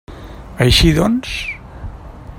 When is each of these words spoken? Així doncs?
Així 0.65 0.89
doncs? 0.99 1.37